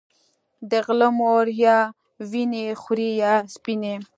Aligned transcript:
د 0.69 0.71
غله 0.85 1.09
مور 1.19 1.45
يا 1.63 1.79
وينې 2.29 2.65
خورې 2.81 3.09
يا 3.23 3.33
سپينې 3.55 3.95